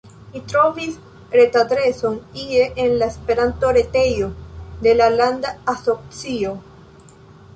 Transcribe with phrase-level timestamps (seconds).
[0.35, 0.93] Mi trovis
[1.39, 2.15] retadreson
[2.45, 4.29] ie en la Esperanto-retejo
[4.87, 6.55] de la landa asocio.